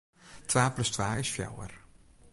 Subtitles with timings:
[0.49, 1.71] Twa plus twa is fjouwer.